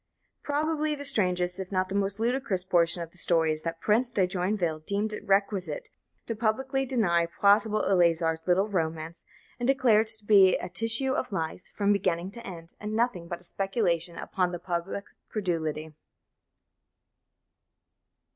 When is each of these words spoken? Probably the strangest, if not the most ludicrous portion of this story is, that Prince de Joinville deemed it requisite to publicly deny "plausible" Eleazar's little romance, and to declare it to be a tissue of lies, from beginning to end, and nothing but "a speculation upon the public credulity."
Probably 0.41 0.95
the 0.95 1.05
strangest, 1.05 1.59
if 1.59 1.71
not 1.71 1.87
the 1.87 1.93
most 1.93 2.19
ludicrous 2.19 2.65
portion 2.65 3.03
of 3.03 3.11
this 3.11 3.21
story 3.21 3.51
is, 3.53 3.61
that 3.61 3.79
Prince 3.79 4.09
de 4.11 4.25
Joinville 4.25 4.79
deemed 4.83 5.13
it 5.13 5.23
requisite 5.27 5.89
to 6.25 6.33
publicly 6.35 6.87
deny 6.87 7.27
"plausible" 7.27 7.83
Eleazar's 7.85 8.41
little 8.47 8.67
romance, 8.67 9.23
and 9.59 9.67
to 9.67 9.75
declare 9.75 10.01
it 10.01 10.07
to 10.07 10.25
be 10.25 10.57
a 10.57 10.69
tissue 10.69 11.13
of 11.13 11.31
lies, 11.31 11.69
from 11.75 11.93
beginning 11.93 12.31
to 12.31 12.47
end, 12.47 12.73
and 12.79 12.95
nothing 12.95 13.27
but 13.27 13.41
"a 13.41 13.43
speculation 13.43 14.17
upon 14.17 14.51
the 14.51 14.57
public 14.57 15.05
credulity." 15.29 15.93